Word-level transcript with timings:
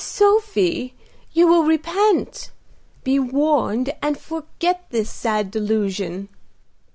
Sophie, 0.03 0.95
you 1.31 1.47
will 1.47 1.63
repent. 1.63 2.49
Be 3.03 3.19
warned, 3.19 3.93
and 4.01 4.17
forget 4.17 4.87
this 4.89 5.11
sad 5.11 5.51
delusion." 5.51 6.27